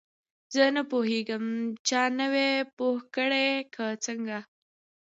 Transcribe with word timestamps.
زه 0.53 0.63
نه 0.75 0.83
پوهیږم 0.91 1.45
چا 1.87 2.01
نه 2.19 2.27
وې 2.33 2.49
پوه 2.77 2.97
کړې 3.15 3.47
که 3.73 3.85
څنګه. 4.05 4.39